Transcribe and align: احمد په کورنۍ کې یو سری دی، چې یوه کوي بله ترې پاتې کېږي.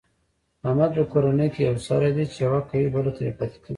احمد 0.67 0.91
په 0.97 1.03
کورنۍ 1.11 1.47
کې 1.53 1.61
یو 1.69 1.77
سری 1.87 2.09
دی، 2.15 2.25
چې 2.33 2.39
یوه 2.45 2.61
کوي 2.69 2.87
بله 2.95 3.11
ترې 3.17 3.31
پاتې 3.37 3.57
کېږي. 3.61 3.69